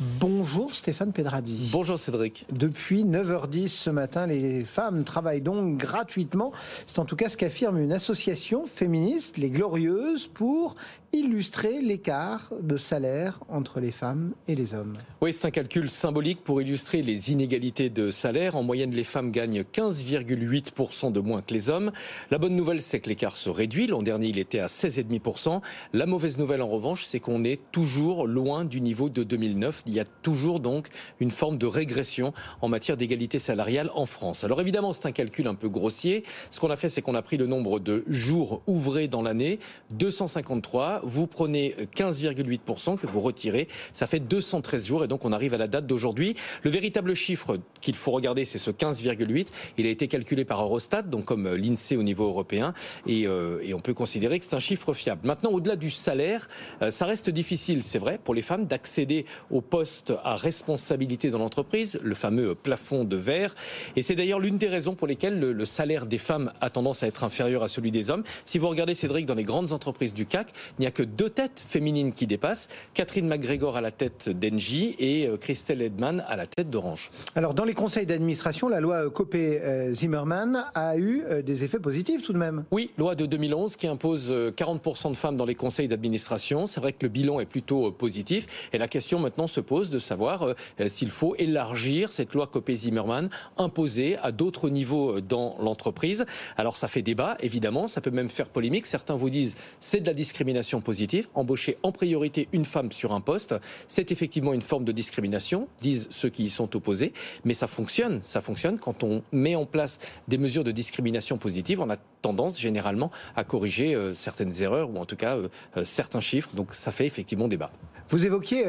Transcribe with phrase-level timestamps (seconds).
[0.00, 1.70] Bonjour Stéphane Pedradi.
[1.72, 2.46] Bonjour Cédric.
[2.52, 6.52] Depuis 9h10 ce matin, les femmes travaillent donc gratuitement.
[6.86, 10.76] C'est en tout cas ce qu'affirme une association féministe, les Glorieuses, pour
[11.12, 14.92] illustrer l'écart de salaire entre les femmes et les hommes.
[15.20, 18.56] Oui, c'est un calcul symbolique pour illustrer les inégalités de salaire.
[18.56, 21.92] En moyenne, les femmes gagnent 15,8% de moins que les hommes.
[22.30, 23.86] La bonne nouvelle, c'est que l'écart se réduit.
[23.86, 25.60] L'an dernier, il était à 16,5%.
[25.94, 29.84] La mauvaise nouvelle, en revanche, c'est qu'on est toujours loin du niveau de 2009.
[29.88, 30.88] Il y a toujours donc
[31.18, 34.44] une forme de régression en matière d'égalité salariale en France.
[34.44, 36.24] Alors évidemment, c'est un calcul un peu grossier.
[36.50, 39.58] Ce qu'on a fait, c'est qu'on a pris le nombre de jours ouvrés dans l'année,
[39.90, 45.54] 253 vous prenez 15,8% que vous retirez, ça fait 213 jours et donc on arrive
[45.54, 46.36] à la date d'aujourd'hui.
[46.62, 49.48] Le véritable chiffre qu'il faut regarder, c'est ce 15,8.
[49.78, 52.74] Il a été calculé par Eurostat, donc comme euh, l'INSEE au niveau européen,
[53.08, 55.20] euh, et, on peut considérer que c'est un chiffre fiable.
[55.24, 56.48] Maintenant, au-delà du salaire,
[56.82, 61.38] euh, ça reste difficile, c'est vrai, pour les femmes d'accéder au poste à responsabilité dans
[61.38, 63.54] l'entreprise, le fameux plafond de verre.
[63.94, 67.04] Et c'est d'ailleurs l'une des raisons pour lesquelles le, le salaire des femmes a tendance
[67.04, 68.24] à être inférieur à celui des hommes.
[68.44, 71.30] Si vous regardez, Cédric, dans les grandes entreprises du CAC, il n'y a que deux
[71.30, 72.68] têtes féminines qui dépassent.
[72.92, 77.12] Catherine McGregor à la tête d'Engie et euh, Christelle Edman à la tête d'Orange.
[77.36, 82.32] Alors, dans les conseils d'administration, la loi Copé-Zimmermann a eu euh, des effets positifs tout
[82.32, 82.64] de même.
[82.72, 86.66] Oui, loi de 2011 qui impose 40% euh, de femmes dans les conseils d'administration.
[86.66, 88.68] C'est vrai que le bilan est plutôt positif.
[88.72, 90.54] Et la question maintenant se de savoir
[90.86, 96.24] s'il faut élargir cette loi Copé-Zimmermann imposée à d'autres niveaux dans l'entreprise.
[96.56, 97.86] Alors, ça fait débat, évidemment.
[97.86, 98.86] Ça peut même faire polémique.
[98.86, 101.28] Certains vous disent c'est de la discrimination positive.
[101.34, 103.54] Embaucher en priorité une femme sur un poste,
[103.86, 107.12] c'est effectivement une forme de discrimination, disent ceux qui y sont opposés,
[107.44, 108.20] mais ça fonctionne.
[108.22, 111.80] Ça fonctionne quand on met en place des mesures de discrimination positive.
[111.80, 115.84] On a tendance généralement à corriger euh, certaines erreurs ou en tout cas euh, euh,
[115.84, 116.50] certains chiffres.
[116.54, 117.70] Donc ça fait effectivement débat.
[118.10, 118.64] Vous évoquiez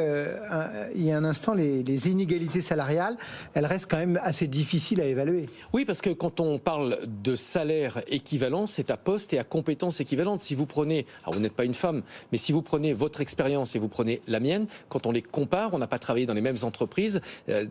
[0.96, 3.18] il y a un instant les, inégalités salariales.
[3.54, 5.50] Elles restent quand même assez difficiles à évaluer.
[5.74, 10.00] Oui, parce que quand on parle de salaire équivalent, c'est à poste et à compétences
[10.00, 10.40] équivalentes.
[10.40, 12.02] Si vous prenez, alors vous n'êtes pas une femme,
[12.32, 15.74] mais si vous prenez votre expérience et vous prenez la mienne, quand on les compare,
[15.74, 17.22] on n'a pas travaillé dans les mêmes entreprises,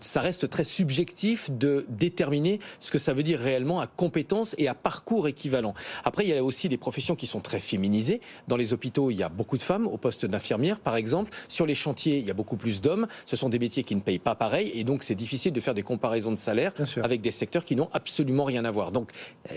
[0.01, 4.69] ça reste très subjectif de déterminer ce que ça veut dire réellement à compétences et
[4.69, 5.75] à parcours équivalent.
[6.05, 8.21] Après, il y a aussi des professions qui sont très féminisées.
[8.47, 11.33] Dans les hôpitaux, il y a beaucoup de femmes, au poste d'infirmière, par exemple.
[11.49, 13.08] Sur les chantiers, il y a beaucoup plus d'hommes.
[13.27, 14.71] Ce sont des métiers qui ne payent pas pareil.
[14.75, 17.91] Et donc, c'est difficile de faire des comparaisons de salaire avec des secteurs qui n'ont
[17.93, 18.93] absolument rien à voir.
[18.93, 19.11] Donc,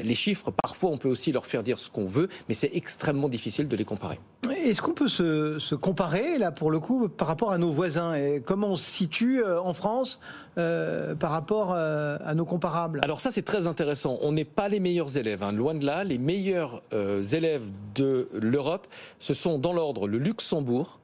[0.03, 3.29] les chiffres, parfois, on peut aussi leur faire dire ce qu'on veut, mais c'est extrêmement
[3.29, 4.19] difficile de les comparer.
[4.49, 8.41] Est-ce qu'on peut se, comparer, là, pour le coup, par rapport à nos voisins et
[8.45, 10.19] Comment on se situe euh, en France
[10.57, 12.99] euh, par rapport euh, à nos comparables?
[13.03, 14.17] Alors ça, c'est très intéressant.
[14.21, 15.51] On n'est pas les meilleurs élèves, hein.
[15.51, 16.03] loin de là.
[16.03, 18.87] Les meilleurs élèves de l'Europe,
[19.19, 20.99] ce sont dans l'ordre le Luxembourg,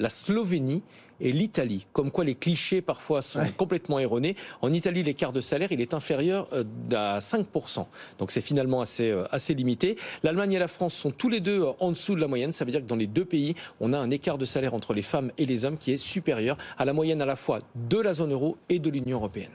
[0.00, 0.82] la Slovénie
[1.20, 1.86] et l'Italie.
[1.92, 4.36] Comme quoi les clichés parfois sont complètement erronés.
[4.62, 7.86] En Italie, l'écart de salaire, il est inférieur euh, à 5%.
[8.18, 9.96] Donc c'est finalement assez, euh, assez limité.
[10.22, 12.52] L'Allemagne et la France sont tous les deux euh, en dessous de la moyenne.
[12.52, 14.94] Ça veut dire que dans les deux pays, on a un écart de salaire entre
[14.94, 17.98] les femmes et les hommes qui est supérieur à la moyenne à la fois de
[17.98, 19.52] la zone euro et de l'Union européenne.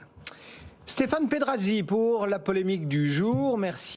[0.86, 3.58] Stéphane Pedrazzi pour la polémique du jour.
[3.58, 3.94] Merci.